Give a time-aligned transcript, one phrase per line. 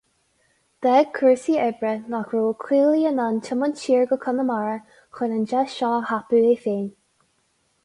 [0.85, 4.75] D'fhág cúrsaí oibre nach raibh Ó Caollaí in ann tiomáint siar go Conamara
[5.19, 6.85] chun an deis seo a thapú é féin.